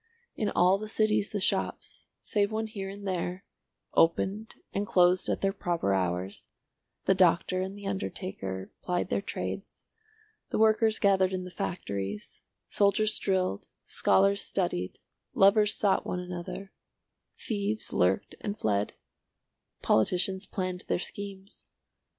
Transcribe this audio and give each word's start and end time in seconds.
In 0.35 0.49
all 0.49 0.79
the 0.79 0.89
cities 0.89 1.29
the 1.29 1.39
shops, 1.39 2.07
save 2.21 2.51
one 2.51 2.65
here 2.65 2.89
and 2.89 3.07
there, 3.07 3.45
opened 3.93 4.55
and 4.73 4.87
closed 4.87 5.29
at 5.29 5.41
their 5.41 5.53
proper 5.53 5.93
hours, 5.93 6.45
the 7.05 7.13
doctor 7.13 7.61
and 7.61 7.77
the 7.77 7.85
undertaker 7.85 8.71
plied 8.81 9.09
their 9.09 9.21
trades, 9.21 9.83
the 10.49 10.57
workers 10.57 10.97
gathered 10.97 11.33
in 11.33 11.43
the 11.43 11.51
factories, 11.51 12.41
soldiers 12.65 13.15
drilled, 13.19 13.67
scholars 13.83 14.41
studied, 14.41 14.97
lovers 15.35 15.75
sought 15.75 16.03
one 16.03 16.19
another, 16.19 16.71
thieves 17.37 17.93
lurked 17.93 18.33
and 18.41 18.57
fled, 18.57 18.93
politicians 19.83 20.47
planned 20.47 20.83
their 20.87 20.97
schemes. 20.97 21.69